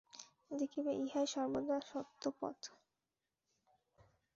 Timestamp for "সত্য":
1.89-2.23